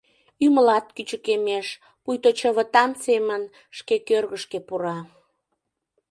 [0.45, 1.67] Ӱмылат кӱчыкемеш,
[2.03, 3.41] пуйто чывытан семын
[3.77, 4.97] шке кӧргышкӧ пура...